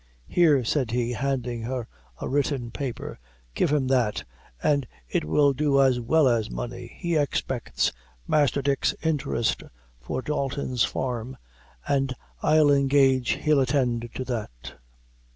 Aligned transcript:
"Here," 0.27 0.63
said 0.63 0.89
he, 0.89 1.11
handing 1.11 1.61
her 1.61 1.87
a 2.19 2.27
written 2.27 2.71
paper, 2.71 3.19
"give 3.53 3.71
him 3.71 3.85
that, 3.89 4.23
an' 4.63 4.85
it 5.07 5.23
will 5.23 5.53
do 5.53 5.79
as 5.79 5.99
well 5.99 6.27
as 6.27 6.49
money. 6.49 6.91
He 6.97 7.15
expects 7.15 7.91
Master 8.27 8.63
Dick's 8.63 8.95
interest 9.03 9.61
for 9.99 10.23
Dalton's 10.23 10.83
farm, 10.83 11.37
an' 11.87 12.07
I'll 12.41 12.71
engage 12.71 13.33
he'll 13.43 13.59
attend 13.59 14.09
to 14.15 14.25
that." 14.25 14.73